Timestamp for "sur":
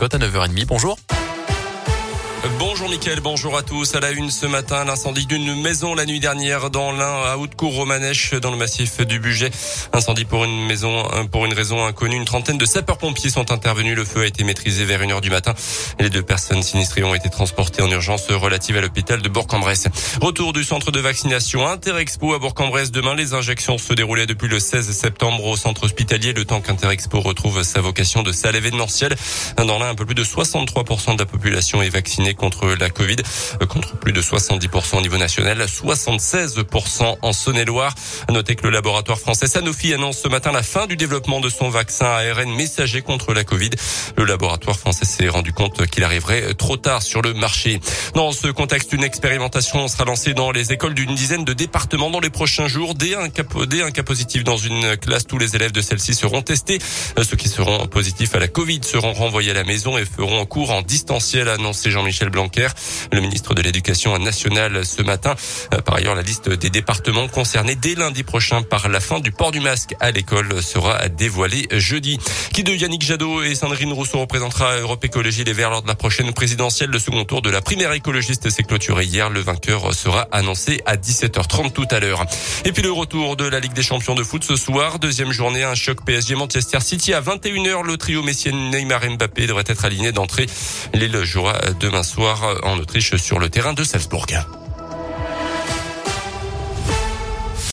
47.02-47.22, 93.16-93.38